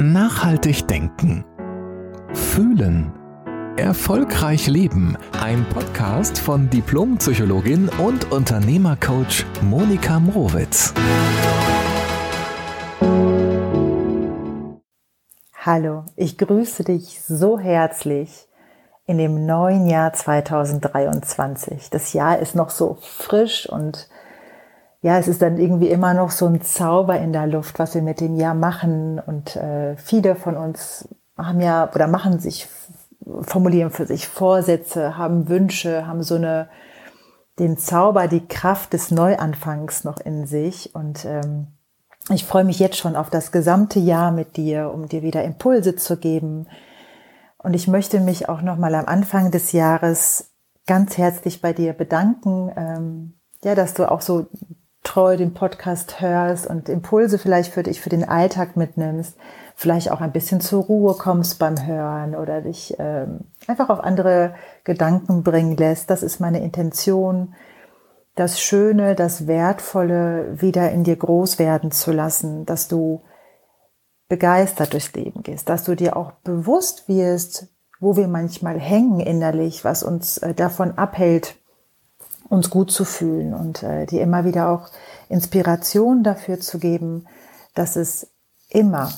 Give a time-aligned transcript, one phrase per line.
[0.00, 1.44] Nachhaltig denken.
[2.32, 3.12] Fühlen.
[3.76, 5.16] Erfolgreich leben.
[5.40, 10.92] Ein Podcast von Diplompsychologin und Unternehmercoach Monika Mrowitz.
[15.60, 18.48] Hallo, ich grüße dich so herzlich
[19.06, 21.90] in dem neuen Jahr 2023.
[21.90, 24.08] Das Jahr ist noch so frisch und
[25.04, 28.00] ja, es ist dann irgendwie immer noch so ein Zauber in der Luft, was wir
[28.00, 29.18] mit dem Jahr machen.
[29.18, 31.06] Und äh, viele von uns
[31.36, 32.68] haben ja oder machen sich,
[33.42, 36.70] formulieren für sich Vorsätze, haben Wünsche, haben so eine
[37.58, 40.94] den Zauber, die Kraft des Neuanfangs noch in sich.
[40.94, 41.66] Und ähm,
[42.30, 45.96] ich freue mich jetzt schon auf das gesamte Jahr mit dir, um dir wieder Impulse
[45.96, 46.66] zu geben.
[47.58, 50.54] Und ich möchte mich auch noch mal am Anfang des Jahres
[50.86, 54.46] ganz herzlich bei dir bedanken, ähm, ja, dass du auch so
[55.04, 59.36] treu den Podcast hörst und Impulse vielleicht für dich für den Alltag mitnimmst,
[59.76, 64.54] vielleicht auch ein bisschen zur Ruhe kommst beim Hören oder dich ähm, einfach auf andere
[64.82, 66.10] Gedanken bringen lässt.
[66.10, 67.54] Das ist meine Intention,
[68.34, 73.22] das Schöne, das Wertvolle wieder in dir groß werden zu lassen, dass du
[74.28, 77.68] begeistert durchs Leben gehst, dass du dir auch bewusst wirst,
[78.00, 81.56] wo wir manchmal hängen innerlich, was uns äh, davon abhält,
[82.48, 84.88] uns gut zu fühlen und äh, dir immer wieder auch
[85.28, 87.26] Inspiration dafür zu geben,
[87.74, 88.28] dass es
[88.68, 89.12] immer,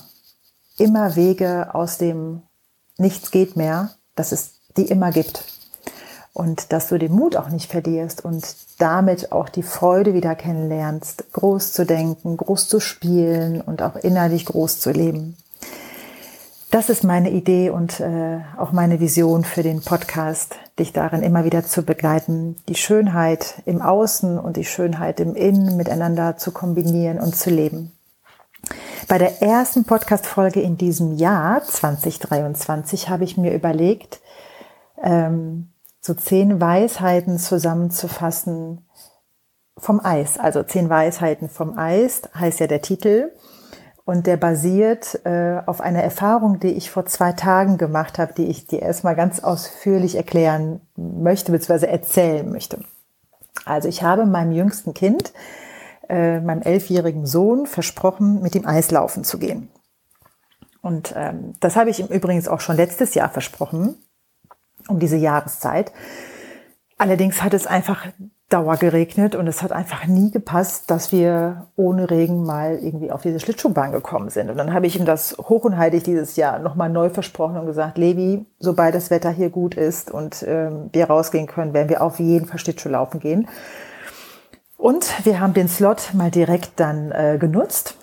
[0.77, 2.41] immer Wege aus dem
[2.97, 5.43] Nichts geht mehr, dass es die immer gibt.
[6.33, 8.45] Und dass du den Mut auch nicht verlierst und
[8.77, 14.45] damit auch die Freude wieder kennenlernst, groß zu denken, groß zu spielen und auch innerlich
[14.45, 15.35] groß zu leben.
[16.69, 21.43] Das ist meine Idee und äh, auch meine Vision für den Podcast, dich darin immer
[21.43, 27.19] wieder zu begleiten, die Schönheit im Außen und die Schönheit im Innen miteinander zu kombinieren
[27.19, 27.91] und zu leben.
[29.07, 34.19] Bei der ersten Podcast-Folge in diesem Jahr 2023 habe ich mir überlegt,
[35.01, 35.69] ähm,
[36.01, 38.85] so zehn Weisheiten zusammenzufassen
[39.77, 40.37] vom Eis.
[40.37, 43.31] Also zehn Weisheiten vom Eis heißt ja der Titel.
[44.07, 48.45] Und der basiert äh, auf einer Erfahrung, die ich vor zwei Tagen gemacht habe, die
[48.45, 52.79] ich dir erstmal ganz ausführlich erklären möchte, beziehungsweise erzählen möchte.
[53.65, 55.33] Also ich habe meinem jüngsten Kind,
[56.07, 59.69] äh, meinem elfjährigen Sohn, versprochen, mit dem Eislaufen zu gehen.
[60.81, 63.97] Und ähm, das habe ich ihm übrigens auch schon letztes Jahr versprochen,
[64.87, 65.91] um diese Jahreszeit.
[66.97, 68.07] Allerdings hat es einfach
[68.49, 73.21] Dauer geregnet und es hat einfach nie gepasst, dass wir ohne Regen mal irgendwie auf
[73.21, 74.49] diese Schlittschuhbahn gekommen sind.
[74.49, 77.65] Und dann habe ich ihm das hoch und heilig dieses Jahr nochmal neu versprochen und
[77.65, 82.01] gesagt, Levi, sobald das Wetter hier gut ist und ähm, wir rausgehen können, werden wir
[82.01, 83.49] auf jeden Fall Schlittschuh laufen gehen.
[84.77, 87.97] Und wir haben den Slot mal direkt dann äh, genutzt,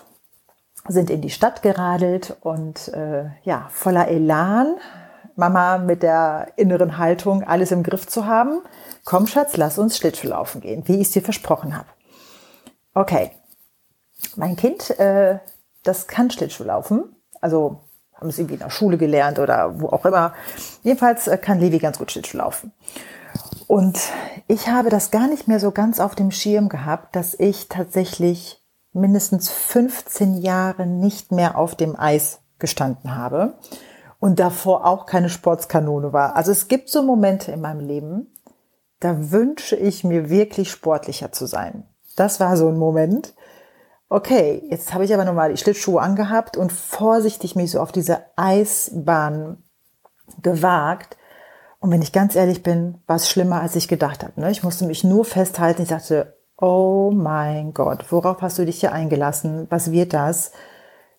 [0.87, 4.75] sind in die Stadt geradelt und äh, ja, voller Elan,
[5.35, 8.61] Mama mit der inneren Haltung, alles im Griff zu haben
[9.05, 11.87] komm Schatz, lass uns Schlittschuh laufen gehen, wie ich es dir versprochen habe.
[12.93, 13.31] Okay,
[14.35, 15.39] mein Kind, äh,
[15.83, 17.81] das kann Schlittschuh laufen, also
[18.15, 20.33] haben es irgendwie in der Schule gelernt oder wo auch immer.
[20.83, 22.71] Jedenfalls äh, kann Levi ganz gut Schlittschuh laufen.
[23.67, 23.99] Und
[24.47, 28.63] ich habe das gar nicht mehr so ganz auf dem Schirm gehabt, dass ich tatsächlich
[28.93, 33.55] mindestens 15 Jahre nicht mehr auf dem Eis gestanden habe
[34.25, 36.35] und davor auch keine Sportskanone war.
[36.35, 38.33] Also es gibt so Momente in meinem Leben,
[38.99, 41.83] da wünsche ich mir wirklich sportlicher zu sein.
[42.15, 43.35] Das war so ein Moment.
[44.09, 48.23] Okay, jetzt habe ich aber nochmal die Schlittschuhe angehabt und vorsichtig mich so auf diese
[48.35, 49.61] Eisbahn
[50.41, 51.17] gewagt.
[51.79, 54.41] Und wenn ich ganz ehrlich bin, war es schlimmer, als ich gedacht habe.
[54.41, 54.49] Ne?
[54.49, 55.83] Ich musste mich nur festhalten.
[55.83, 59.67] Ich dachte, oh mein Gott, worauf hast du dich hier eingelassen?
[59.69, 60.51] Was wird das?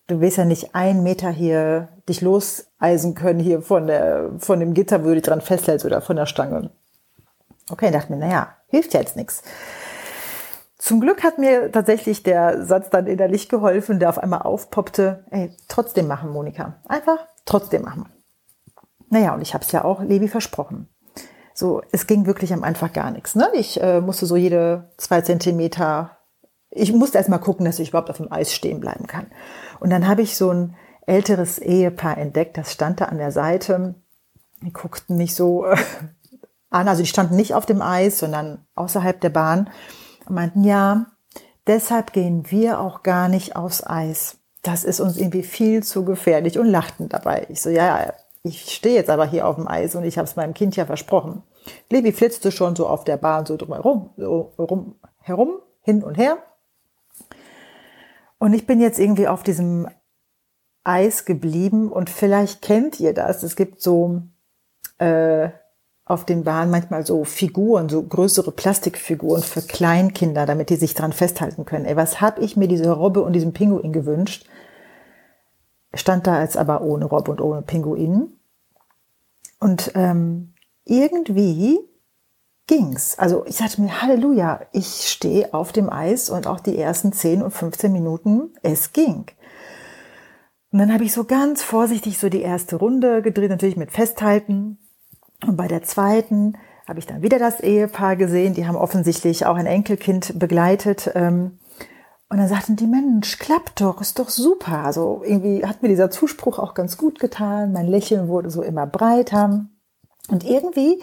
[0.07, 4.73] Du willst ja nicht einen Meter hier dich loseisen können hier von der, von dem
[4.73, 6.71] Gitter, wo du dich dran festhältst oder von der Stange.
[7.69, 9.43] Okay, dachte mir, naja, hilft ja jetzt nichts.
[10.77, 15.51] Zum Glück hat mir tatsächlich der Satz dann innerlich geholfen, der auf einmal aufpoppte, ey,
[15.67, 16.75] trotzdem machen, Monika.
[16.87, 18.05] Einfach trotzdem machen.
[19.09, 20.87] Naja, und ich habe es ja auch Levi versprochen.
[21.53, 23.35] So, es ging wirklich am Anfang gar nichts.
[23.35, 23.49] Ne?
[23.53, 26.16] Ich äh, musste so jede zwei Zentimeter,
[26.77, 29.27] ich musste erst mal gucken, dass ich überhaupt auf dem Eis stehen bleiben kann.
[29.79, 30.75] Und dann habe ich so ein
[31.05, 33.95] älteres Ehepaar entdeckt, das stand da an der Seite.
[34.61, 35.77] Die guckten mich so äh,
[36.69, 36.87] an.
[36.87, 39.69] Also die standen nicht auf dem Eis, sondern außerhalb der Bahn
[40.27, 41.07] und meinten, ja,
[41.65, 44.37] deshalb gehen wir auch gar nicht aufs Eis.
[44.63, 47.45] Das ist uns irgendwie viel zu gefährlich und lachten dabei.
[47.49, 48.13] Ich so, ja,
[48.43, 50.85] ich stehe jetzt aber hier auf dem Eis und ich habe es meinem Kind ja
[50.85, 51.43] versprochen.
[51.89, 56.37] Levi flitzte schon so auf der Bahn so drumherum, so rum, herum, hin und her.
[58.39, 59.87] Und ich bin jetzt irgendwie auf diesem
[60.83, 63.43] Eis geblieben und vielleicht kennt ihr das.
[63.43, 64.21] Es gibt so
[64.99, 65.49] äh,
[66.05, 71.11] auf den Bahnen manchmal so Figuren, so größere Plastikfiguren für Kleinkinder, damit die sich dran
[71.11, 71.85] festhalten können.
[71.85, 74.47] Ey, was hab ich mir diese Robbe und diesen Pinguin gewünscht?
[75.93, 78.31] Stand da jetzt aber ohne Robbe und ohne Pinguin.
[79.59, 80.53] Und ähm,
[80.85, 81.79] irgendwie
[82.67, 83.17] ging's.
[83.17, 87.41] Also ich dachte mir, Halleluja, ich stehe auf dem Eis und auch die ersten 10
[87.41, 89.25] und 15 Minuten, es ging.
[90.71, 94.77] Und dann habe ich so ganz vorsichtig so die erste Runde gedreht, natürlich mit Festhalten.
[95.45, 98.53] Und bei der zweiten habe ich dann wieder das Ehepaar gesehen.
[98.53, 101.11] Die haben offensichtlich auch ein Enkelkind begleitet.
[101.15, 101.59] Ähm,
[102.29, 104.83] und dann sagten die, Mensch, klappt doch, ist doch super.
[104.83, 107.71] Also irgendwie hat mir dieser Zuspruch auch ganz gut getan.
[107.71, 109.65] Mein Lächeln wurde so immer breiter.
[110.29, 111.01] Und irgendwie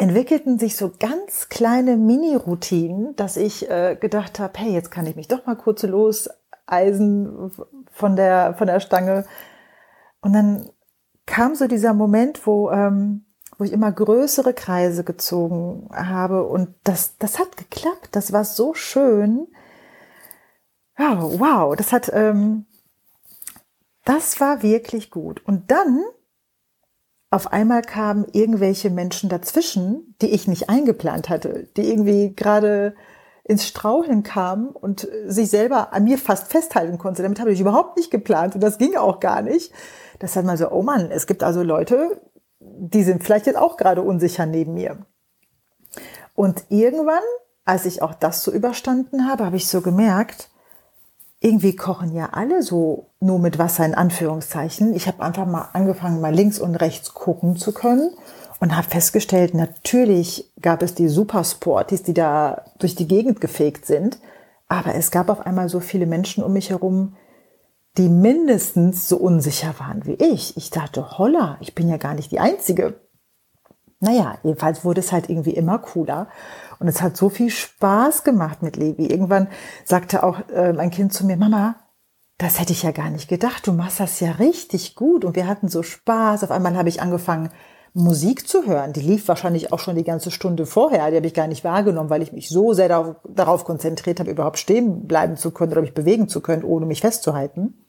[0.00, 5.14] entwickelten sich so ganz kleine Mini-Routinen, dass ich äh, gedacht habe, hey, jetzt kann ich
[5.14, 7.52] mich doch mal kurz loseisen
[7.90, 9.26] von der, von der Stange.
[10.22, 10.70] Und dann
[11.26, 13.26] kam so dieser Moment, wo, ähm,
[13.58, 18.08] wo ich immer größere Kreise gezogen habe und das, das hat geklappt.
[18.12, 19.48] Das war so schön.
[20.96, 22.64] Wow, wow, das hat, ähm,
[24.06, 25.44] das war wirklich gut.
[25.44, 26.02] Und dann
[27.30, 32.94] auf einmal kamen irgendwelche Menschen dazwischen, die ich nicht eingeplant hatte, die irgendwie gerade
[33.44, 37.22] ins Straucheln kamen und sich selber an mir fast festhalten konnte.
[37.22, 39.72] Damit habe ich überhaupt nicht geplant und das ging auch gar nicht.
[40.18, 42.20] Das hat man so, oh Mann, es gibt also Leute,
[42.60, 45.06] die sind vielleicht jetzt auch gerade unsicher neben mir.
[46.34, 47.22] Und irgendwann,
[47.64, 50.49] als ich auch das so überstanden habe, habe ich so gemerkt,
[51.40, 54.94] irgendwie kochen ja alle so nur mit Wasser in Anführungszeichen.
[54.94, 58.10] Ich habe einfach mal angefangen, mal links und rechts gucken zu können
[58.60, 64.18] und habe festgestellt, natürlich gab es die Supersporties, die da durch die Gegend gefegt sind,
[64.68, 67.16] aber es gab auf einmal so viele Menschen um mich herum,
[67.96, 70.56] die mindestens so unsicher waren wie ich.
[70.58, 73.00] Ich dachte, holla, ich bin ja gar nicht die Einzige.
[73.98, 76.28] Naja, jedenfalls wurde es halt irgendwie immer cooler.
[76.80, 79.06] Und es hat so viel Spaß gemacht mit Levi.
[79.06, 79.48] Irgendwann
[79.84, 81.76] sagte auch äh, mein Kind zu mir, Mama,
[82.38, 83.66] das hätte ich ja gar nicht gedacht.
[83.66, 85.26] Du machst das ja richtig gut.
[85.26, 86.42] Und wir hatten so Spaß.
[86.42, 87.50] Auf einmal habe ich angefangen,
[87.92, 88.94] Musik zu hören.
[88.94, 91.10] Die lief wahrscheinlich auch schon die ganze Stunde vorher.
[91.10, 94.30] Die habe ich gar nicht wahrgenommen, weil ich mich so sehr darauf, darauf konzentriert habe,
[94.30, 97.84] überhaupt stehen bleiben zu können oder mich bewegen zu können, ohne mich festzuhalten.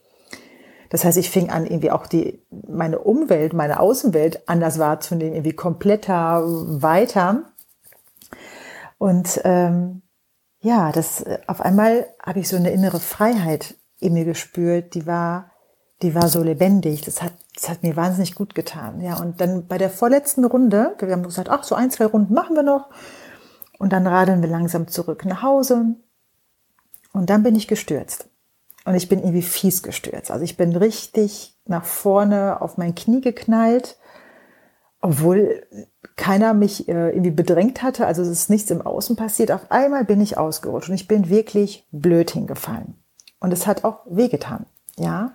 [0.89, 5.55] Das heißt, ich fing an, irgendwie auch die, meine Umwelt, meine Außenwelt anders wahrzunehmen, irgendwie
[5.55, 7.50] kompletter weiter.
[9.01, 10.03] Und ähm,
[10.59, 15.49] ja, das auf einmal habe ich so eine innere Freiheit in mir gespürt, die war,
[16.03, 17.01] die war so lebendig.
[17.01, 19.01] Das hat, das hat mir wahnsinnig gut getan.
[19.01, 22.35] Ja, und dann bei der vorletzten Runde, wir haben gesagt, ach, so ein, zwei Runden
[22.35, 22.91] machen wir noch.
[23.79, 25.95] Und dann radeln wir langsam zurück nach Hause.
[27.11, 28.29] Und dann bin ich gestürzt.
[28.85, 30.29] Und ich bin irgendwie fies gestürzt.
[30.29, 33.97] Also ich bin richtig nach vorne auf mein Knie geknallt,
[35.01, 35.65] obwohl
[36.15, 39.51] keiner mich äh, irgendwie bedrängt hatte, also es ist nichts im Außen passiert.
[39.51, 42.95] Auf einmal bin ich ausgerutscht und ich bin wirklich blöd hingefallen.
[43.39, 44.65] Und es hat auch wehgetan,
[44.97, 45.33] ja.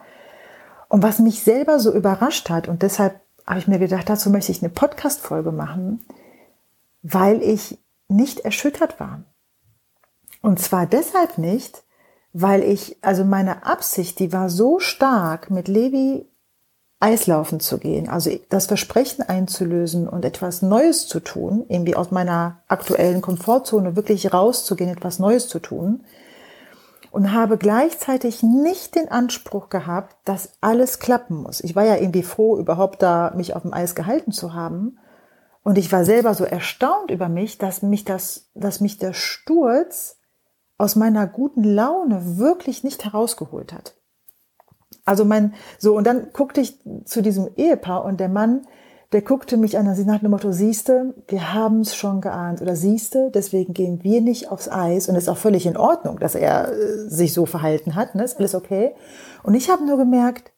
[0.89, 4.53] Und was mich selber so überrascht hat, und deshalb habe ich mir gedacht, dazu möchte
[4.53, 6.05] ich eine Podcast-Folge machen,
[7.03, 7.79] weil ich
[8.09, 9.25] nicht erschüttert war.
[10.43, 11.83] Und zwar deshalb nicht,
[12.33, 16.29] weil ich, also meine Absicht, die war so stark, mit Levi
[16.99, 22.63] Eislaufen zu gehen, also das Versprechen einzulösen und etwas Neues zu tun, irgendwie aus meiner
[22.69, 26.05] aktuellen Komfortzone wirklich rauszugehen, etwas Neues zu tun
[27.17, 31.61] und habe gleichzeitig nicht den Anspruch gehabt, dass alles klappen muss.
[31.63, 34.99] Ich war ja irgendwie froh, überhaupt da mich auf dem Eis gehalten zu haben.
[35.63, 40.19] Und ich war selber so erstaunt über mich, dass mich das, dass mich der Sturz
[40.79, 43.96] aus meiner guten Laune wirklich nicht herausgeholt hat.
[45.07, 48.67] Also mein, so, und dann guckte ich zu diesem Ehepaar und der Mann,
[49.13, 52.75] der guckte mich an, also nach dem Motto, siehste, wir haben es schon geahnt oder
[52.75, 56.73] siehste, deswegen gehen wir nicht aufs Eis und ist auch völlig in Ordnung, dass er
[56.73, 58.25] äh, sich so verhalten hat, ne?
[58.25, 58.95] ist alles okay.
[59.45, 60.53] Und ich habe nur gemerkt,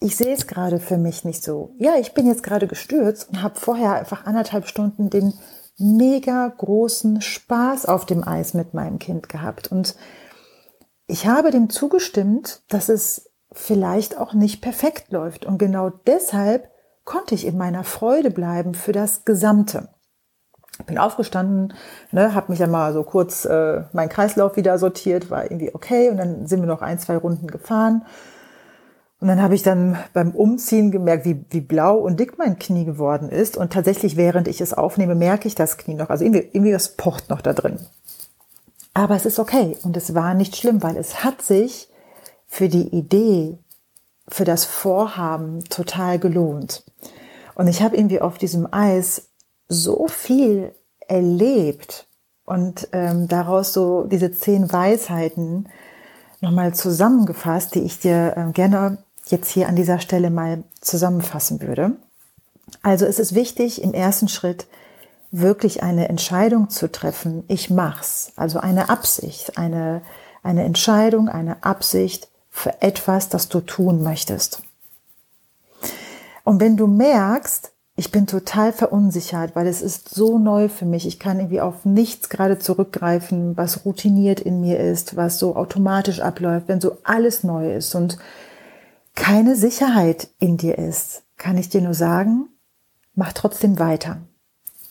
[0.00, 1.74] ich sehe es gerade für mich nicht so.
[1.78, 5.34] Ja, ich bin jetzt gerade gestürzt und habe vorher einfach anderthalb Stunden den
[5.76, 9.96] mega großen Spaß auf dem Eis mit meinem Kind gehabt und
[11.10, 15.44] ich habe dem zugestimmt, dass es vielleicht auch nicht perfekt läuft.
[15.44, 16.70] Und genau deshalb
[17.04, 19.88] konnte ich in meiner Freude bleiben für das Gesamte.
[20.86, 21.74] Bin aufgestanden,
[22.12, 26.08] ne, habe mich ja mal so kurz äh, meinen Kreislauf wieder sortiert, war irgendwie okay
[26.10, 28.04] und dann sind wir noch ein, zwei Runden gefahren.
[29.20, 32.84] Und dann habe ich dann beim Umziehen gemerkt, wie, wie blau und dick mein Knie
[32.84, 33.56] geworden ist.
[33.56, 36.10] Und tatsächlich, während ich es aufnehme, merke ich das Knie noch.
[36.10, 37.80] Also irgendwie, irgendwie das pocht noch da drin.
[38.94, 41.88] Aber es ist okay und es war nicht schlimm, weil es hat sich
[42.48, 43.58] für die Idee
[44.26, 46.84] für das Vorhaben total gelohnt.
[47.54, 49.28] Und ich habe irgendwie auf diesem Eis
[49.68, 50.72] so viel
[51.06, 52.06] erlebt
[52.44, 55.68] und ähm, daraus so diese zehn Weisheiten
[56.40, 61.96] nochmal zusammengefasst, die ich dir äh, gerne jetzt hier an dieser Stelle mal zusammenfassen würde.
[62.82, 64.66] Also es ist wichtig, im ersten Schritt
[65.30, 67.44] wirklich eine Entscheidung zu treffen.
[67.48, 68.32] Ich mach's.
[68.36, 70.02] Also eine Absicht, eine,
[70.42, 72.28] eine Entscheidung, eine Absicht
[72.58, 74.62] für etwas, das du tun möchtest.
[76.44, 81.06] Und wenn du merkst, ich bin total verunsichert, weil es ist so neu für mich.
[81.06, 86.20] Ich kann irgendwie auf nichts gerade zurückgreifen, was routiniert in mir ist, was so automatisch
[86.20, 88.18] abläuft, wenn so alles neu ist und
[89.14, 92.48] keine Sicherheit in dir ist, kann ich dir nur sagen,
[93.14, 94.18] mach trotzdem weiter.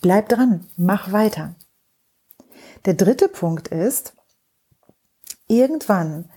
[0.01, 1.55] Bleib dran, mach weiter.
[2.85, 4.13] Der dritte Punkt ist,
[5.47, 6.29] irgendwann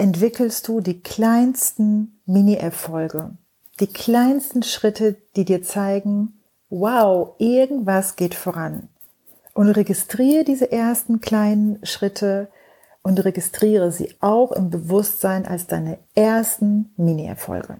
[0.00, 3.36] entwickelst du die kleinsten Mini-Erfolge
[3.80, 8.88] die kleinsten Schritte, die dir zeigen, wow, irgendwas geht voran.
[9.54, 12.48] Und registriere diese ersten kleinen Schritte
[13.02, 17.78] und registriere sie auch im Bewusstsein als deine ersten Mini-Erfolge.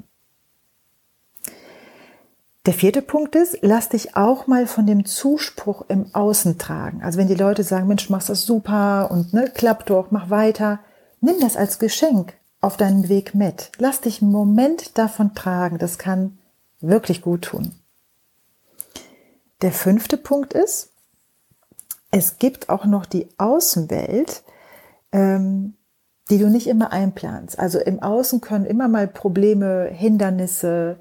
[2.66, 7.02] Der vierte Punkt ist, lass dich auch mal von dem Zuspruch im Außen tragen.
[7.02, 10.80] Also wenn die Leute sagen, Mensch, machst das super und ne, klappt doch, mach weiter,
[11.20, 13.72] nimm das als Geschenk auf deinem Weg mit.
[13.78, 15.78] Lass dich einen Moment davon tragen.
[15.78, 16.38] Das kann
[16.80, 17.72] wirklich gut tun.
[19.62, 20.92] Der fünfte Punkt ist,
[22.10, 24.42] es gibt auch noch die Außenwelt,
[25.12, 25.74] ähm,
[26.30, 27.58] die du nicht immer einplanst.
[27.58, 30.98] Also im Außen können immer mal Probleme, Hindernisse,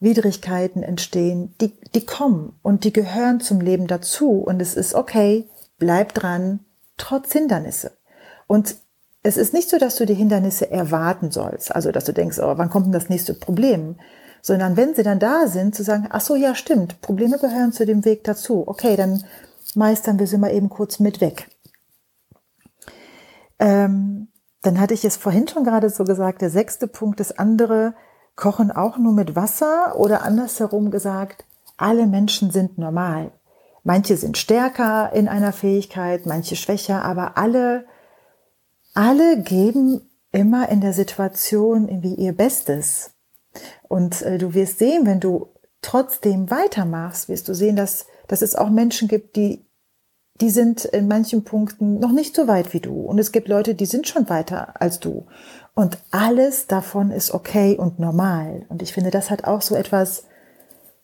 [0.00, 1.54] Widrigkeiten entstehen.
[1.60, 4.32] Die, die kommen und die gehören zum Leben dazu.
[4.40, 5.48] Und es ist okay,
[5.78, 6.60] bleib dran,
[6.96, 7.92] trotz Hindernisse.
[8.46, 8.76] Und
[9.28, 12.54] es ist nicht so, dass du die Hindernisse erwarten sollst, also dass du denkst, oh,
[12.56, 13.96] wann kommt denn das nächste Problem?
[14.40, 17.84] Sondern wenn sie dann da sind, zu sagen, ach so, ja, stimmt, Probleme gehören zu
[17.84, 18.64] dem Weg dazu.
[18.66, 19.24] Okay, dann
[19.74, 21.48] meistern wir sie mal eben kurz mit weg.
[23.58, 24.28] Ähm,
[24.62, 27.94] dann hatte ich es vorhin schon gerade so gesagt, der sechste Punkt ist, andere
[28.34, 31.44] kochen auch nur mit Wasser oder andersherum gesagt,
[31.76, 33.32] alle Menschen sind normal.
[33.84, 37.84] Manche sind stärker in einer Fähigkeit, manche schwächer, aber alle
[38.98, 40.00] alle geben
[40.32, 43.12] immer in der Situation irgendwie ihr Bestes.
[43.86, 45.50] Und äh, du wirst sehen, wenn du
[45.82, 49.64] trotzdem weitermachst, wirst du sehen, dass, dass es auch Menschen gibt, die,
[50.40, 53.02] die sind in manchen Punkten noch nicht so weit wie du.
[53.02, 55.26] Und es gibt Leute, die sind schon weiter als du.
[55.74, 58.66] Und alles davon ist okay und normal.
[58.68, 60.24] Und ich finde, das hat auch so etwas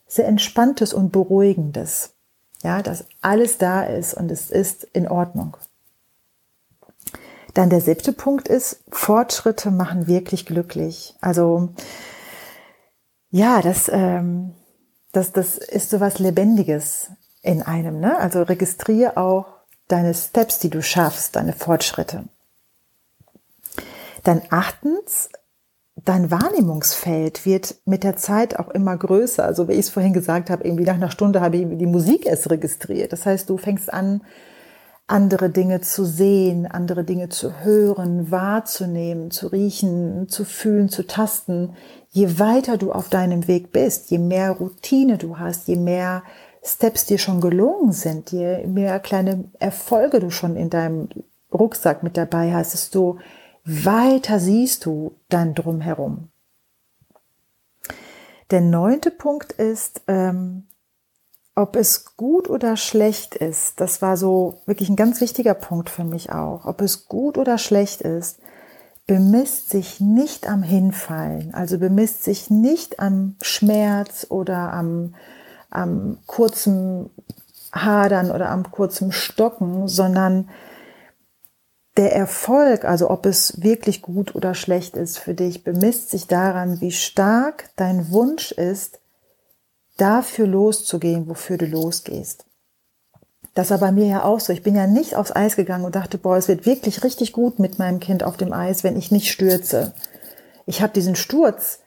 [0.09, 2.15] sehr Entspanntes und Beruhigendes.
[2.65, 5.57] Ja, dass alles da ist und es ist in Ordnung.
[7.55, 11.15] Dann der siebte Punkt ist, Fortschritte machen wirklich glücklich.
[11.21, 11.71] Also
[13.31, 14.55] ja, das, ähm,
[15.13, 17.11] das, das ist so was Lebendiges
[17.43, 18.01] in einem.
[18.01, 18.19] Ne?
[18.19, 19.47] Also registriere auch
[19.87, 22.25] deine Steps, die du schaffst, deine Fortschritte.
[24.25, 25.29] Dann achtens,
[25.97, 29.45] dein Wahrnehmungsfeld wird mit der Zeit auch immer größer.
[29.45, 32.27] Also wie ich es vorhin gesagt habe, irgendwie nach einer Stunde habe ich die Musik
[32.27, 33.13] erst registriert.
[33.13, 34.23] Das heißt, du fängst an,
[35.07, 41.75] andere Dinge zu sehen, andere Dinge zu hören, wahrzunehmen, zu riechen, zu fühlen, zu tasten.
[42.11, 46.23] Je weiter du auf deinem Weg bist, je mehr Routine du hast, je mehr
[46.63, 51.11] Steps dir schon gelungen sind, je mehr kleine Erfolge du schon in deinem
[51.53, 53.19] Rucksack mit dabei hast, desto
[53.65, 56.29] weiter siehst du dann drumherum.
[58.51, 60.67] Der neunte Punkt ist, ähm,
[61.57, 66.05] ob es gut oder schlecht ist, das war so wirklich ein ganz wichtiger Punkt für
[66.05, 66.65] mich auch.
[66.65, 68.41] Ob es gut oder schlecht ist,
[69.07, 75.15] bemisst sich nicht am Hinfallen, also bemisst sich nicht am Schmerz oder am,
[75.71, 77.11] am kurzen
[77.73, 80.49] Hadern oder am kurzen Stocken, sondern
[81.97, 86.81] der Erfolg, also ob es wirklich gut oder schlecht ist für dich, bemisst sich daran,
[86.81, 89.01] wie stark dein Wunsch ist,
[89.97, 92.47] dafür loszugehen, wofür du losgehst.
[93.55, 94.53] Das war bei mir ja auch so.
[94.53, 97.61] Ich bin ja nicht aufs Eis gegangen und dachte, boah, es wird wirklich richtig gut
[97.61, 99.95] mit meinem Kind auf dem Eis, wenn ich nicht stürze.
[100.67, 101.79] Ich habe diesen Sturz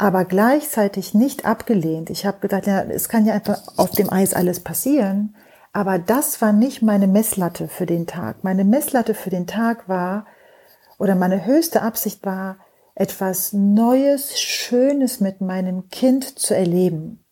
[0.00, 2.08] aber gleichzeitig nicht abgelehnt.
[2.08, 5.34] Ich habe gedacht, ja, es kann ja einfach auf dem Eis alles passieren.
[5.72, 8.44] Aber das war nicht meine Messlatte für den Tag.
[8.44, 10.24] Meine Messlatte für den Tag war,
[10.98, 12.58] oder meine höchste Absicht war,
[12.94, 17.24] etwas Neues, Schönes mit meinem Kind zu erleben.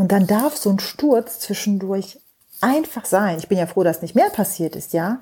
[0.00, 2.18] Und dann darf so ein Sturz zwischendurch
[2.60, 3.38] einfach sein.
[3.38, 5.20] Ich bin ja froh, dass nicht mehr passiert ist, ja.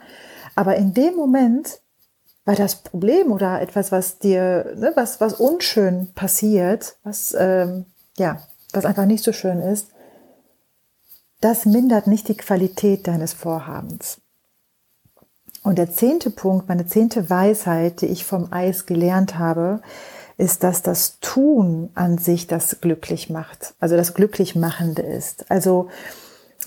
[0.54, 1.80] Aber in dem Moment
[2.48, 7.84] weil das Problem oder etwas, was dir, ne, was, was unschön passiert, was, ähm,
[8.16, 8.40] ja,
[8.72, 9.88] was einfach nicht so schön ist,
[11.42, 14.22] das mindert nicht die Qualität deines Vorhabens.
[15.62, 19.82] Und der zehnte Punkt, meine zehnte Weisheit, die ich vom Eis gelernt habe,
[20.38, 25.50] ist, dass das Tun an sich das glücklich macht, also das glücklich machende ist.
[25.50, 25.88] Also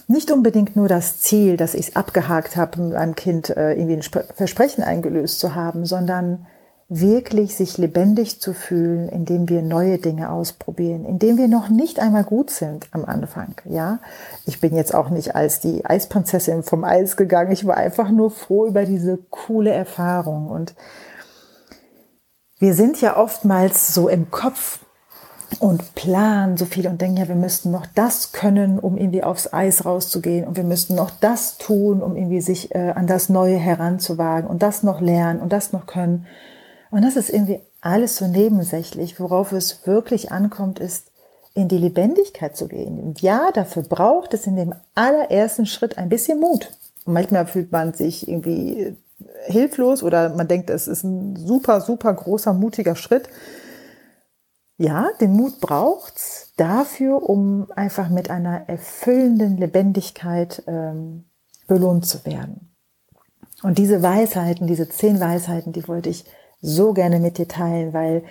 [0.08, 3.96] nicht unbedingt nur das Ziel, dass ich es abgehakt habe, mit einem Kind äh, irgendwie
[3.96, 6.46] ein Versprechen eingelöst zu haben, sondern
[6.94, 12.26] wirklich sich lebendig zu fühlen, indem wir neue Dinge ausprobieren, indem wir noch nicht einmal
[12.26, 14.00] gut sind am Anfang, ja.
[14.46, 17.54] Ich bin jetzt auch nicht als die Eisprinzessin vom Eis gegangen.
[17.54, 20.74] Ich war einfach nur froh über diese coole Erfahrung und
[22.62, 24.80] wir sind ja oftmals so im Kopf
[25.60, 29.52] und planen so viel und denken, ja, wir müssten noch das können, um irgendwie aufs
[29.52, 33.58] Eis rauszugehen und wir müssten noch das tun, um irgendwie sich äh, an das Neue
[33.58, 36.28] heranzuwagen und das noch lernen und das noch können.
[36.92, 39.20] Und das ist irgendwie alles so nebensächlich.
[39.20, 41.08] Worauf es wirklich ankommt, ist,
[41.56, 43.00] in die Lebendigkeit zu gehen.
[43.00, 46.70] Und ja, dafür braucht es in dem allerersten Schritt ein bisschen Mut.
[47.06, 48.96] Und manchmal fühlt man sich irgendwie
[49.46, 53.30] hilflos oder man denkt, es ist ein super, super großer, mutiger Schritt
[54.82, 61.26] ja, den Mut braucht's dafür, um einfach mit einer erfüllenden Lebendigkeit ähm,
[61.68, 62.74] belohnt zu werden.
[63.62, 66.26] Und diese Weisheiten, diese zehn Weisheiten, die wollte ich
[66.62, 68.24] so gerne mit dir teilen, weil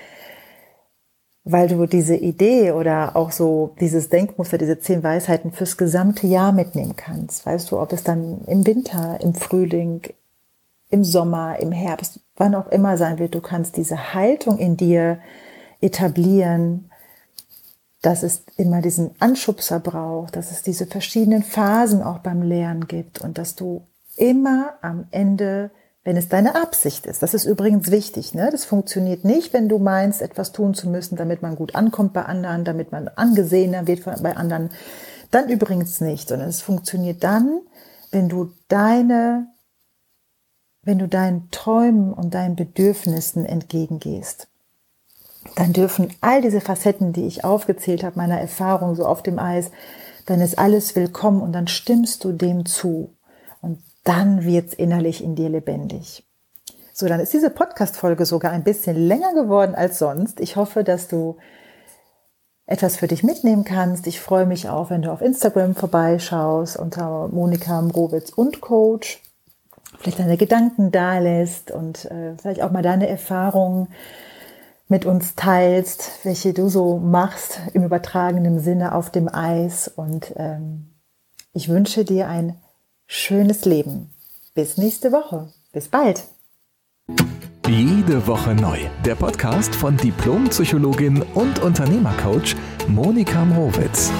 [1.44, 6.52] weil du diese Idee oder auch so dieses Denkmuster, diese zehn Weisheiten fürs gesamte Jahr
[6.52, 7.46] mitnehmen kannst.
[7.46, 10.02] Weißt du, ob es dann im Winter, im Frühling,
[10.90, 15.20] im Sommer, im Herbst, wann auch immer sein wird, du kannst diese Haltung in dir
[15.80, 16.90] etablieren,
[18.02, 23.20] dass es immer diesen Anschubser braucht, dass es diese verschiedenen Phasen auch beim Lernen gibt
[23.20, 25.70] und dass du immer am Ende,
[26.02, 28.48] wenn es deine Absicht ist, das ist übrigens wichtig, ne?
[28.50, 32.24] das funktioniert nicht, wenn du meinst, etwas tun zu müssen, damit man gut ankommt bei
[32.24, 34.70] anderen, damit man angesehener wird bei anderen,
[35.30, 37.60] dann übrigens nicht, sondern es funktioniert dann,
[38.10, 39.46] wenn du deine,
[40.82, 44.50] wenn du deinen Träumen und deinen Bedürfnissen entgegengehst
[45.56, 49.70] dann dürfen all diese Facetten, die ich aufgezählt habe, meiner Erfahrung so auf dem Eis,
[50.26, 53.14] dann ist alles willkommen und dann stimmst du dem zu.
[53.62, 56.24] Und dann wird's innerlich in dir lebendig.
[56.92, 60.40] So, dann ist diese Podcast-Folge sogar ein bisschen länger geworden als sonst.
[60.40, 61.38] Ich hoffe, dass du
[62.66, 64.06] etwas für dich mitnehmen kannst.
[64.06, 69.22] Ich freue mich auch, wenn du auf Instagram vorbeischaust unter Monika Mrowitz und Coach.
[70.00, 73.88] Vielleicht deine Gedanken da lässt und äh, vielleicht auch mal deine Erfahrungen
[74.88, 79.88] mit uns teilst, welche du so machst im übertragenen Sinne auf dem Eis.
[79.88, 80.88] Und ähm,
[81.52, 82.56] ich wünsche dir ein
[83.06, 84.10] schönes Leben.
[84.54, 85.52] Bis nächste Woche.
[85.70, 86.24] Bis bald.
[87.68, 88.78] Jede Woche neu.
[89.04, 92.56] Der Podcast von Diplompsychologin und Unternehmercoach
[92.88, 94.10] Monika Mrowitz.